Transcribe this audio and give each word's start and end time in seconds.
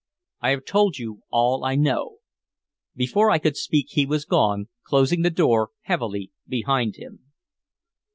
I 0.39 0.49
have 0.49 0.65
told 0.65 0.97
you 0.97 1.21
all 1.29 1.63
I 1.63 1.75
know." 1.75 2.17
Before 2.95 3.29
I 3.29 3.37
could 3.37 3.55
speak 3.55 3.89
he 3.89 4.07
was 4.07 4.25
gone, 4.25 4.67
closing 4.83 5.21
the 5.21 5.29
door 5.29 5.69
heavily 5.81 6.31
behind 6.47 6.95
him. 6.95 7.31